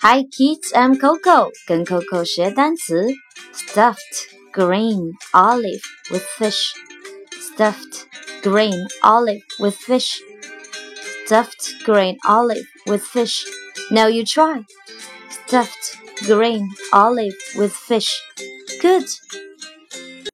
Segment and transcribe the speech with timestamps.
[0.00, 1.50] Hi kids, I'm Coco.
[1.66, 3.08] 跟 Coco 学单词。
[3.52, 5.82] Stuffed green olive
[6.12, 6.72] with fish.
[7.32, 8.06] Stuffed
[8.40, 10.20] green olive with fish.
[11.26, 13.44] Stuffed green olive with fish.
[13.90, 14.64] Now you try.
[15.48, 15.96] Stuffed
[16.28, 18.12] green olive with fish.
[18.80, 19.08] Good.